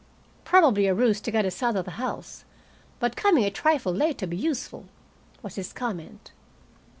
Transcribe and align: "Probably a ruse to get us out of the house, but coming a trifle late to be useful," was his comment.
"Probably 0.45 0.87
a 0.87 0.95
ruse 0.95 1.21
to 1.21 1.29
get 1.29 1.45
us 1.45 1.61
out 1.61 1.75
of 1.75 1.85
the 1.85 1.91
house, 1.91 2.43
but 2.99 3.15
coming 3.15 3.43
a 3.43 3.51
trifle 3.51 3.93
late 3.93 4.17
to 4.17 4.25
be 4.25 4.35
useful," 4.35 4.85
was 5.43 5.57
his 5.57 5.71
comment. 5.71 6.31